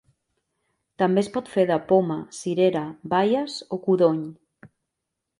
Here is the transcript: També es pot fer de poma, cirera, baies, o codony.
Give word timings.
També 1.01 1.21
es 1.25 1.27
pot 1.35 1.51
fer 1.55 1.65
de 1.71 1.75
poma, 1.91 2.17
cirera, 2.37 2.81
baies, 3.11 3.59
o 3.77 3.79
codony. 3.85 4.25